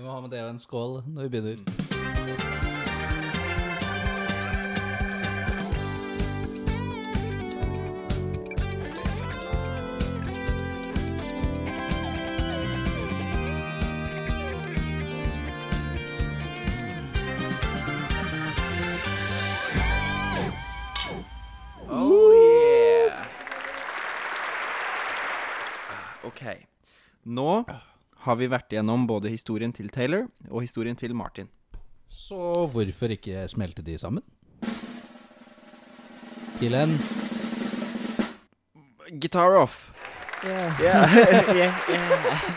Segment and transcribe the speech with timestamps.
[0.00, 1.90] Vi må ha med det og en skål når vi begynner.
[21.90, 23.26] Oh yeah!
[25.90, 26.42] Ah, Ok.
[27.24, 27.64] Nå
[28.24, 31.48] har vi vært igjennom både historien til Taylor og historien til Martin.
[32.10, 34.22] Så hvorfor ikke smelte de sammen?
[36.60, 36.96] Til en
[39.20, 39.88] Guitar off!
[40.44, 40.80] Yeah.
[40.80, 41.14] Yeah,
[41.56, 42.54] yeah, yeah.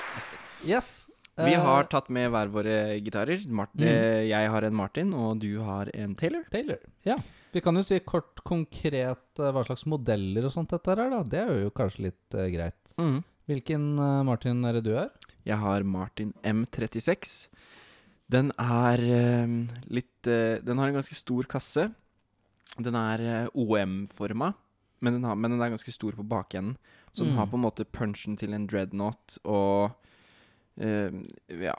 [0.63, 1.07] Yes.
[1.35, 3.41] Vi Eh, har tatt med hver våre gitarer.
[3.47, 3.63] Mm.
[3.81, 6.43] eh, Jeg har en Martin, og du har en Taylor.
[6.51, 6.77] Taylor.
[7.03, 7.17] Ja.
[7.51, 11.23] Vi kan jo si kort konkret eh, hva slags modeller og sånt dette er, da.
[11.23, 12.93] Det er jo kanskje litt uh, greit.
[13.49, 15.09] Hvilken uh, Martin er det du er?
[15.45, 17.47] Jeg har Martin M36.
[18.31, 19.47] Den er eh,
[19.91, 21.89] litt eh, Den har en ganske stor kasse.
[22.79, 24.53] Den er eh, OM-forma,
[25.03, 26.77] men, den men den er ganske stor på bakenden.
[27.13, 27.37] Så den Mm.
[27.37, 29.91] har på en måte punchen til en dreadnought og
[30.81, 31.11] uh,
[31.49, 31.75] Ja.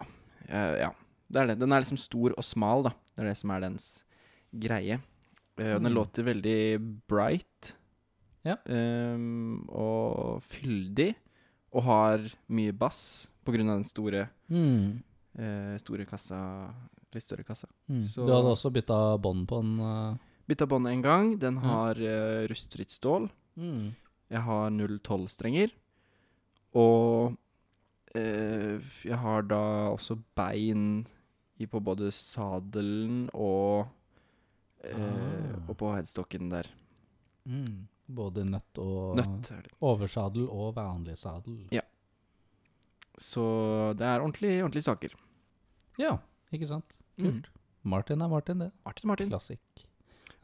[0.46, 0.90] uh, ja.
[1.32, 1.58] Det er det.
[1.58, 2.90] Den er liksom stor og smal, da.
[3.16, 4.04] Det er det som er dens
[4.54, 5.00] greie.
[5.58, 5.94] Uh, og den Mm.
[5.96, 6.60] låter veldig
[7.08, 7.72] bright.
[8.44, 8.56] Ja.
[8.68, 11.14] um, og fyldig.
[11.74, 13.26] Og har mye bass
[13.70, 15.02] av den store Mm.
[15.38, 16.72] eh, store kassa
[17.14, 17.68] Litt større kassa.
[17.88, 18.02] Mm.
[18.02, 19.78] Så- Du hadde også bytta bånd på den?
[19.80, 20.16] Uh...
[20.48, 21.38] Bytta bånd en gang.
[21.38, 23.28] Den har har uh, rustfritt stål.
[23.56, 23.94] Mm.
[24.30, 25.70] Jeg har 012-strenger.
[26.74, 27.36] Og
[28.16, 29.60] uh, jeg har da
[29.94, 31.06] også bein
[31.62, 33.86] i på både sadelen og
[34.82, 35.70] eh, Ah.
[35.70, 36.66] Og på headstocken der.
[37.46, 37.86] Mm.
[38.06, 39.68] Både nøtt og Nøtt er.
[39.84, 41.62] Oversadel og vanlig sadel.
[41.72, 41.84] Ja.
[43.20, 43.44] Så
[43.96, 45.14] det er ordentlig, ordentlige saker.
[46.00, 46.18] Ja,
[46.52, 46.98] ikke sant?
[47.16, 47.28] Mm.
[47.28, 47.50] Kult.
[47.84, 48.70] Martin er Martin, det.
[48.84, 49.30] Martin Martin.
[49.32, 49.86] Klassikk.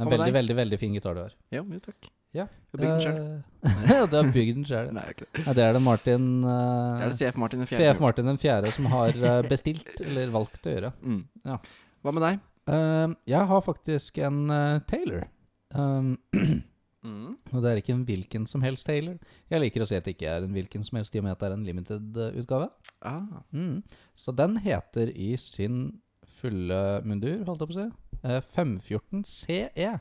[0.01, 0.37] En veldig, deg?
[0.39, 1.37] veldig veldig fin gitar du har.
[1.53, 2.09] Ja, jo takk.
[2.37, 2.47] Ja.
[2.79, 3.25] Jeg har bygd den selv.
[3.67, 4.91] Eh, ja, du har bygd den sjøl.
[4.95, 5.43] Nei, ikke det.
[5.43, 7.89] Ja, det er det Martin uh, Det er det CF Martin den fjerde.
[7.91, 10.93] CF Martin den fjerde som har eh, bestilt, eller valgt å gjøre.
[11.03, 11.21] Mm.
[11.51, 11.59] Ja.
[12.01, 12.41] Hva med deg?
[12.71, 15.27] Uh, jeg har faktisk en uh, Taylor.
[15.75, 16.15] Um,
[17.01, 17.39] Mm.
[17.55, 19.17] og det er ikke en hvilken som helst Taylor.
[19.49, 21.33] Jeg liker å si at det ikke er en hvilken som helst, i og med
[21.33, 22.69] at det er en limited-utgave.
[23.01, 23.41] Ah.
[23.57, 23.81] Mm.
[24.13, 26.01] Så den heter i sin
[26.41, 29.93] fulle mundur, holdt jeg på å si, eh, 514 CE.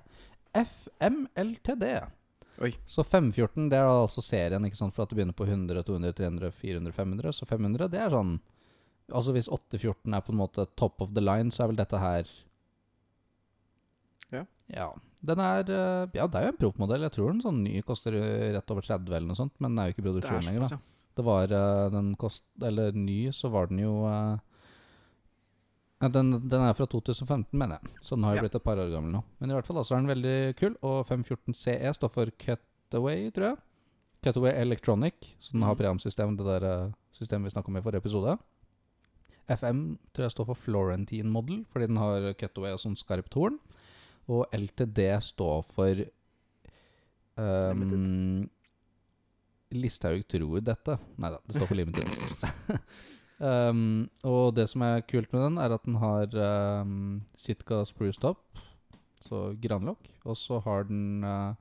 [0.60, 1.86] FMLTD.
[2.60, 2.74] Oi.
[2.86, 6.16] Så 514 det er altså serien, ikke sant, for at det begynner på 100, 200,
[6.18, 7.36] 300, 400, 500.
[7.38, 8.40] Så 500 det er sånn
[9.10, 11.98] Altså hvis 814 er på en måte top of the line, så er vel dette
[11.98, 12.28] her
[14.70, 14.92] Ja.
[15.26, 17.02] Den er eh, Ja, det er jo en proffmodell.
[17.08, 18.14] Jeg tror den sånn ny koster
[18.56, 20.68] rett over 30 eller noe sånt, men den er jo ikke i produksjon er lenger,
[20.68, 20.78] da.
[20.78, 20.80] ja.
[21.20, 22.44] Det var eh, den kost...
[22.64, 24.38] Eller ny, så var den jo eh,
[26.14, 27.92] den, den er fra 2015, mener jeg.
[28.02, 28.44] Så den har jo Ja.
[28.48, 29.24] blitt et par år gammel nå.
[29.42, 30.78] Men i hvert fall altså er den veldig kul.
[30.82, 33.58] Og 514 CE står for Cutaway, tror jeg.
[34.24, 35.34] Cutaway Electronic.
[35.40, 35.82] Så den har Mhm.
[35.82, 38.38] preamsystem, det der systemet vi snakka om i forrige episode.
[39.50, 43.60] FM tror jeg står for Florentine Model, fordi den har cutaway og sånn skarpt horn.
[44.30, 46.02] Og LTD står for
[47.42, 48.50] um,
[49.74, 50.98] Listhaug tror dette.
[51.22, 52.08] Nei da, det står for Limited.
[53.42, 56.38] um, og det som er kult med den, er at den har
[56.82, 58.62] um, Sitka spruce top,
[59.26, 60.10] så granlokk.
[60.26, 61.54] Og så har den uh,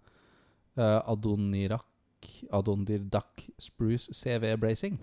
[0.76, 1.86] uh, Adonirak
[2.52, 5.00] Adondirdak spruce CV bracing.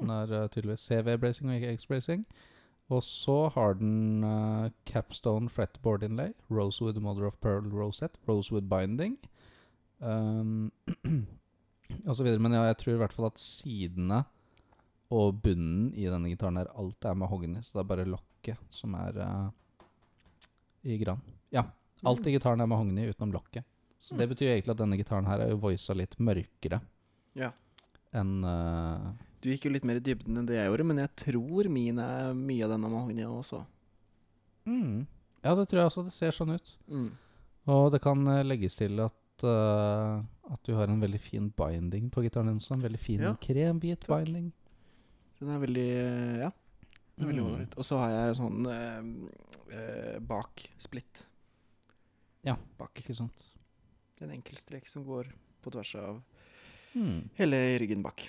[0.00, 2.26] Den er uh, tydeligvis CV bracing og ikke X bracing.
[2.90, 9.14] Og så har den uh, capstone fretboard inlay, rosewood mother of pearl rosette, rosewood binding,
[10.00, 10.72] um,
[12.10, 12.42] så videre.
[12.42, 14.24] Men ja, jeg tror i hvert fall at sidene
[15.10, 18.94] og bunnen i denne gitaren her, alt er mahogni, så det er bare lokket som
[18.98, 19.86] er uh,
[20.86, 21.22] i gran.
[21.54, 21.64] Ja,
[22.06, 23.66] alt i gitaren er mahogni utenom lokket.
[24.00, 26.78] Så det betyr egentlig at denne gitaren her er jo voisa litt mørkere
[27.36, 27.50] Ja.
[28.16, 31.10] enn uh, Du gikk jo litt mer i dybden enn det jeg gjorde, men jeg
[31.16, 33.62] tror min er mye av denne mahognia også.
[34.68, 35.06] mm.
[35.42, 36.02] Ja, det tror jeg også.
[36.04, 36.66] Det ser sånn ut.
[36.92, 37.06] Mm.
[37.72, 40.20] Og det kan eh, legges til at uh,
[40.52, 42.58] At du har en veldig fin binding på gitaren din.
[42.60, 44.50] også, En veldig fin Ja, kremhvit binding.
[45.32, 46.50] Så den er veldig eh, Ja.
[47.16, 47.72] Den er veldig Mm.
[47.78, 49.00] Og så har jeg sånn uh,
[49.72, 51.24] uh, bak splitt.
[52.44, 52.56] Ja.
[52.78, 52.92] Bak.
[53.00, 53.40] Ikke sant?
[54.20, 55.32] En enkel strek som går
[55.62, 56.20] på tvers av
[56.94, 57.30] Mm.
[57.38, 58.28] hele ryggen bak.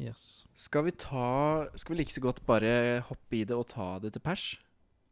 [0.00, 0.46] Yes.
[0.56, 4.14] Skal vi ta Skal vi like så godt bare hoppe i det og ta det
[4.16, 4.44] til pers?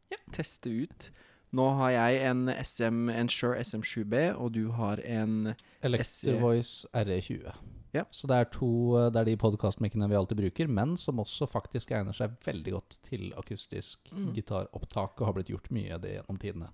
[0.09, 0.17] Ja.
[0.33, 1.11] Teste ut.
[1.53, 5.53] Nå har jeg en SM, en Shure SM7B, og du har en
[5.85, 7.53] Electrovoice RE20.
[7.93, 8.03] Ja.
[8.13, 8.69] Så det er to
[9.09, 12.99] Det er de podkastmikkene vi alltid bruker, men som også faktisk egner seg veldig godt
[13.05, 14.33] til akustisk Mm.
[14.35, 16.69] gitaropptak, og har blitt gjort mye av det gjennom tidene.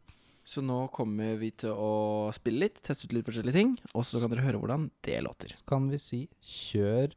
[0.46, 4.20] Så nå kommer vi til å spille litt, teste ut litt forskjellige ting, og så
[4.22, 5.56] kan dere høre hvordan det låter.
[5.56, 7.14] Så kan vi si kjør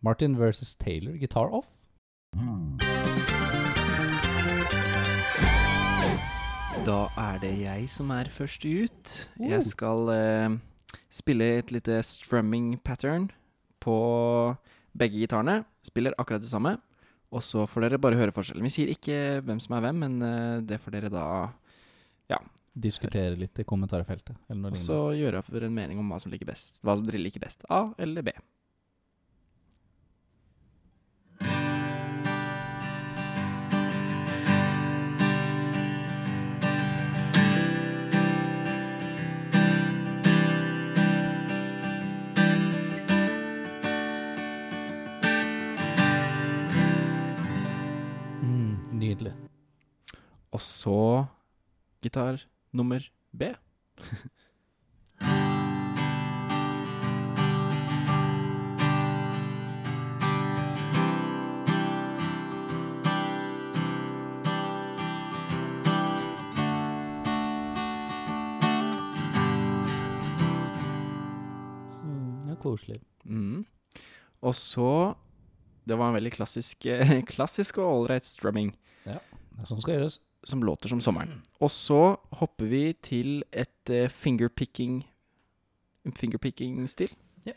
[0.00, 1.84] Martin versus Taylor, gitar off.
[6.86, 9.14] Da er det jeg som er først ut.
[9.36, 10.56] Jeg skal uh,
[11.12, 13.28] spille et lite strumming pattern
[13.80, 13.96] på
[14.96, 15.64] begge gitarene.
[15.84, 16.78] Spiller akkurat det samme.
[17.30, 18.64] Og så får dere bare høre forskjellen.
[18.66, 21.26] Vi sier ikke hvem som er hvem, men uh, det får dere da
[22.70, 24.36] Diskutere litt i kommentarfeltet.
[24.48, 26.78] Og så gjøre opp en mening om hva som liker best.
[26.86, 27.64] Hva som dere liker best.
[27.66, 28.34] A eller B.
[50.60, 51.24] Og så
[52.04, 52.42] gitar
[52.76, 53.00] nummer
[53.32, 53.46] B.
[72.04, 73.00] Mm, ja, koselig.
[73.24, 73.64] Mm.
[74.42, 75.14] Og så
[75.88, 76.84] Det var en veldig klassisk,
[77.32, 78.76] klassisk og ålreit strumming.
[79.08, 80.20] Det er sånn skal gjøres.
[80.42, 81.42] Som låter som sommeren.
[81.60, 85.02] Og så hopper vi til et uh, fingerpicking
[86.04, 87.12] en Fingerpicking-stil.
[87.44, 87.52] Ja.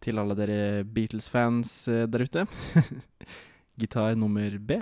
[0.00, 2.46] Til alle dere Beatles-fans eh, der ute.
[3.80, 4.80] Gitar nummer B.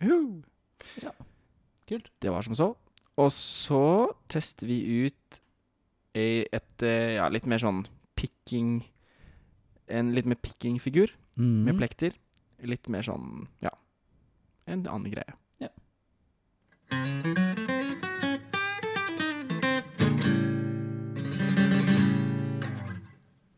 [0.00, 0.42] Juhu.
[1.88, 2.10] Kult.
[2.20, 2.68] Det var som så.
[3.18, 3.82] Og så
[4.30, 5.40] tester vi ut
[6.18, 7.84] et eh, ja, litt mer sånn
[8.18, 8.80] picking
[9.88, 11.64] En litt mer picking-figur Mm.
[11.64, 12.12] med plekter.
[12.66, 13.70] Litt mer sånn ja,
[14.66, 15.36] en annen greie.
[15.62, 15.68] Ja.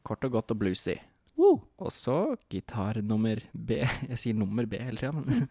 [0.07, 0.97] Kort og godt og bluesy.
[1.39, 1.61] Woo!
[1.81, 2.17] Og så
[2.53, 3.81] gitar nummer B.
[4.11, 5.47] Jeg sier nummer B hele tida, men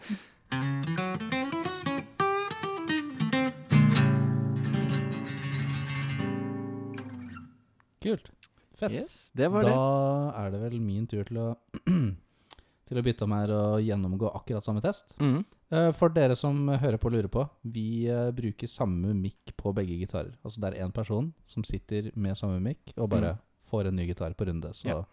[8.00, 8.31] Kult.
[8.80, 8.92] Fett.
[8.96, 10.36] yes, det var da det.
[10.40, 11.48] er det vel min tur til å
[12.90, 15.12] Til å bytte om her og gjennomgå akkurat samme test.
[15.22, 15.44] Mhm.
[15.69, 19.69] Eh, For dere som hører på og lurer på, vi eh, bruker samme mic på
[19.78, 20.31] begge gitarer.
[20.42, 23.40] Altså det er én person som sitter med samme mic og bare Mm.
[23.69, 24.72] får en ny gitar på runde.
[24.74, 25.04] Så Ja.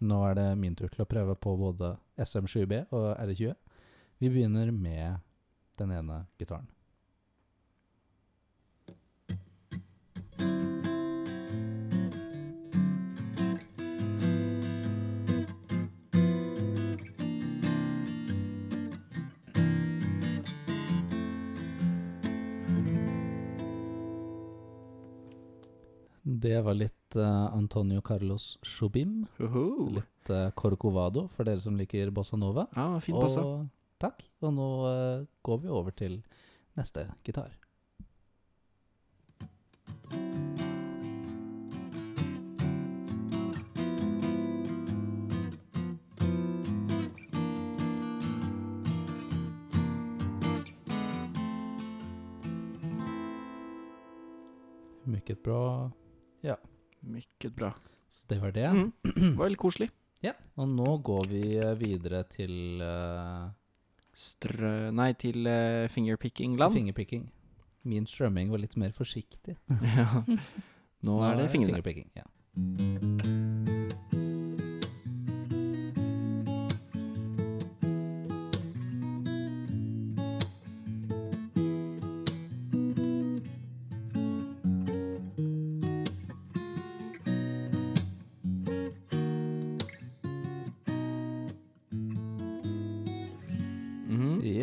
[0.00, 3.54] nå er det min tur til å prøve på både SM7B og R20.
[4.20, 5.16] Vi begynner med
[5.78, 6.66] den ene gitaren.
[26.22, 27.24] Det var litt uh,
[27.56, 29.26] Antonio Carlos Jobim.
[29.38, 29.88] Uhu.
[29.96, 32.68] Litt uh, Corcovado for dere som liker bossa nova.
[32.76, 33.40] Ja, fin bossa.
[33.40, 34.22] Og, takk.
[34.44, 36.20] Og nå eh, går vi over til
[36.78, 37.52] neste gitar.
[55.10, 55.90] Mykket bra.
[56.40, 56.56] Ja.
[57.00, 57.72] Mykket bra.
[58.10, 58.68] Så det var det.
[58.68, 58.92] Mm.
[59.02, 59.90] Det var veldig koselig.
[60.20, 63.48] Ja, og nå går vi eh, videre til uh,
[64.16, 64.90] Strø...
[64.96, 66.74] Nei, til uh, fingerpicking-land.
[66.74, 67.28] fingerpicking.
[67.88, 69.56] Min strømming var litt mer forsiktig.
[69.96, 70.08] ja.
[70.26, 71.80] Nå, Nå er det fingrene.
[71.80, 72.10] fingerpicking.
[72.18, 72.26] Ja.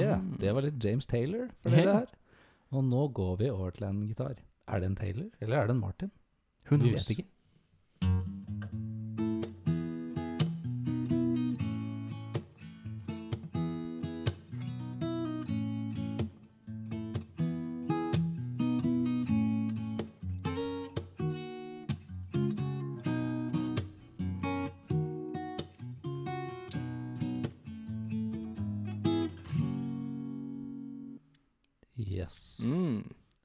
[0.08, 2.14] Ja, det var litt James Taylor for det dere her.
[2.76, 4.36] Og nå går vi over til en gitar.
[4.68, 6.12] Er det en Taylor, eller er det en Martin?
[6.70, 7.28] Hun vet ikke.
[32.18, 32.60] Yes.
[32.66, 33.04] Mm.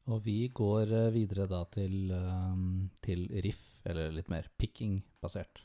[0.09, 5.63] Og vi går eh, videre da til, ehm, til riff, eller litt mer picking-basert.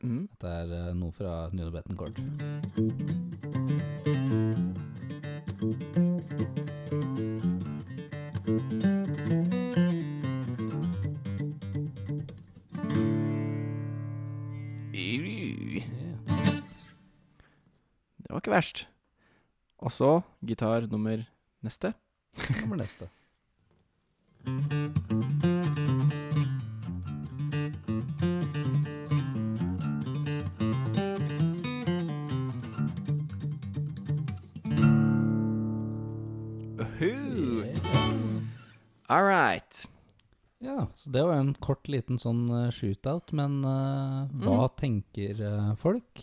[0.00, 0.28] Mm.
[0.30, 2.20] Dette er eh, noe fra Nuno Bettencourt.
[18.20, 18.86] Det var ikke verst.
[19.80, 21.26] Og så gitar nummer
[21.66, 21.92] neste.
[22.60, 23.08] Kommer neste.
[36.78, 37.64] Uhu.
[39.06, 39.88] All right.
[40.58, 45.72] Ja, så det var en kort liten sånn eh, shootout, men uh, hva tenker uh,
[45.80, 46.20] folk?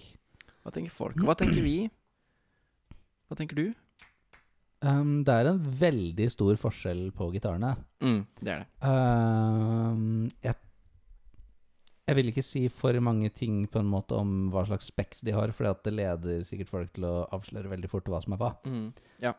[0.62, 1.17] Hva tenker folk?
[1.25, 1.89] Hva tenker vi?
[3.27, 3.65] Hva tenker du?
[4.86, 7.74] Um, det er en veldig stor forskjell på gitarene.
[8.03, 8.67] Mm, det er det.
[8.86, 10.53] Um, jeg,
[12.07, 15.34] jeg vil ikke si for mange ting på en måte om hva slags specs de
[15.34, 18.51] har, for det leder sikkert folk til å avsløre veldig fort hva som er hva.
[18.69, 18.91] Mm.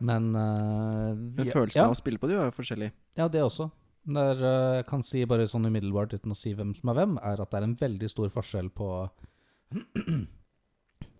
[0.02, 2.90] Men, uh, Men følelsen ja, av å spille på det er jo forskjellig.
[3.20, 3.70] ja, det også.
[4.08, 6.98] Der, er, uh, jeg kan si bare sånn umiddelbart uten å si hvem som er
[6.98, 8.90] hvem, er at det er en veldig stor forskjell på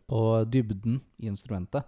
[0.09, 1.85] På dybden i instrumentet.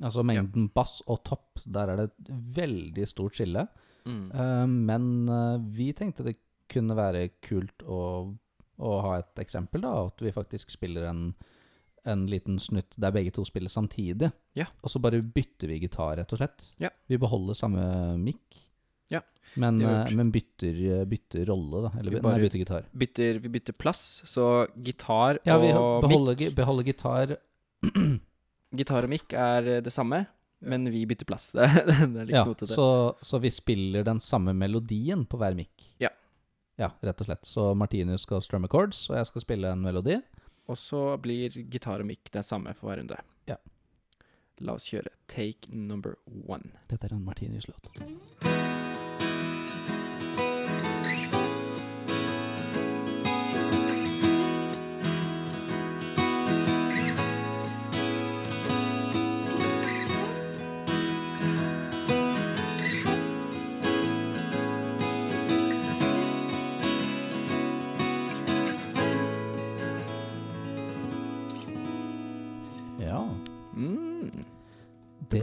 [0.00, 1.51] Altså mengden bass og topp.
[1.64, 3.66] Der er det et veldig stort skille.
[4.04, 4.30] Mm.
[4.34, 6.38] Uh, men uh, vi tenkte det
[6.72, 8.02] kunne være kult å,
[8.80, 9.94] å ha et eksempel, da.
[10.08, 11.26] At vi faktisk spiller en,
[12.08, 14.32] en liten snutt der begge to spiller samtidig.
[14.58, 14.68] Ja.
[14.80, 16.66] Og så bare bytter vi gitar, rett og slett.
[16.82, 16.92] Ja.
[17.10, 17.84] Vi beholder samme
[18.20, 18.60] mic,
[19.12, 19.20] Ja,
[19.60, 21.90] men, eh, men bytter, bytter rolle, da.
[22.00, 22.86] Eller Vi nei, bytter gitar.
[22.96, 27.36] Bytter, vi bytter plass, så gitar Ja, vi og beholder, beholder gitar
[28.72, 30.22] Gitar og mic er det samme,
[30.62, 31.50] men vi bytter plass.
[31.56, 32.70] Det er, det litt Ja, knotete.
[32.70, 32.86] så,
[33.22, 35.88] så vi spiller den samme melodien på hver mic.
[36.02, 36.10] Ja.
[36.80, 37.44] Ja, rett og slett.
[37.46, 40.16] Så Martinus skal strumme chords, og jeg skal spille en melodi.
[40.70, 43.18] Og så blir gitar og mic det samme for hver runde.
[43.50, 43.58] Ja.
[44.62, 46.14] La oss kjøre take number
[46.46, 46.70] one.
[46.88, 48.81] Dette er en Martinus-låt.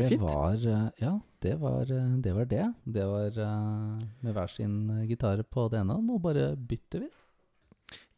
[0.02, 0.24] Det, fint.
[0.24, 1.14] var eh, Ja,
[1.44, 2.34] det var eh, det.
[2.36, 2.66] Var det.
[2.86, 4.76] det var eh, med hver sin
[5.10, 7.12] gitar på det ene, og nå bare bytter vi.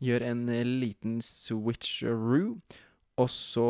[0.02, 0.46] Gjør en
[0.82, 2.56] liten switcheroo,
[3.22, 3.68] og så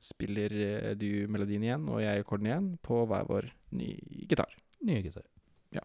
[0.00, 3.92] spiller du melodien igjen, og jeg akkorden igjen, på hver vår ny
[4.30, 4.52] gitar.
[4.84, 5.26] Nye gitar.
[5.76, 5.84] Ja.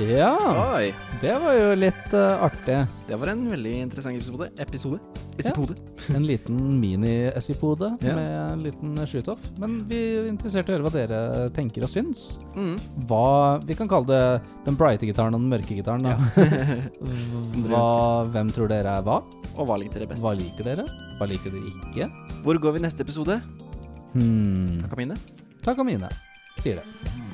[0.00, 0.32] Ja,
[0.78, 0.94] Oi!
[1.20, 2.76] det var jo litt uh, artig.
[3.04, 4.48] Det var en veldig interessant episode.
[4.56, 5.00] Episode?
[5.36, 5.76] Episode.
[6.16, 8.14] En liten mini-esipode Ja.
[8.16, 9.44] med en liten shoot-off.
[9.60, 12.38] Men vi er interessert i å høre hva dere tenker og syns.
[12.56, 12.78] Mm.
[13.10, 14.24] Hva Vi kan kalle det
[14.64, 16.08] den brighte gitaren og den mørke gitaren.
[16.08, 16.16] Da.
[17.68, 17.84] hva,
[18.32, 19.20] hvem tror dere er hva?
[19.56, 20.24] Og hva liker dere best?
[20.24, 20.86] Hva liker dere?
[21.20, 22.08] Hva liker dere ikke?
[22.46, 23.42] Hvor går vi neste episode?
[24.14, 24.80] Hmm.
[24.88, 25.20] Kamine?
[25.60, 26.08] Takk Amine,
[26.56, 27.28] sier det.